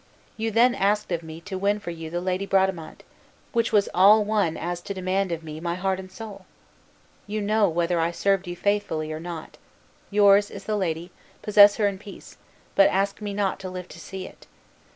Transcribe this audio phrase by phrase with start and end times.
[0.35, 3.05] You then asked of me to win for you the lady Bradamante,
[3.51, 6.47] which was all one as to demand of me my heart and soul.
[7.27, 9.59] You know whether I served you faithfully or not.
[10.09, 11.11] Yours is the lady;
[11.43, 12.37] possess her in peace;
[12.73, 14.47] but ask me not to live to see it.